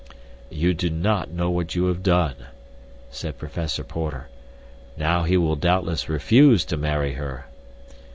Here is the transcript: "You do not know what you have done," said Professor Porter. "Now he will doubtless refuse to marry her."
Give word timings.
"You 0.49 0.73
do 0.73 0.89
not 0.89 1.29
know 1.29 1.51
what 1.51 1.75
you 1.75 1.85
have 1.85 2.01
done," 2.01 2.33
said 3.11 3.37
Professor 3.37 3.83
Porter. 3.83 4.29
"Now 4.97 5.25
he 5.25 5.37
will 5.37 5.55
doubtless 5.55 6.09
refuse 6.09 6.65
to 6.65 6.75
marry 6.75 7.13
her." 7.13 7.45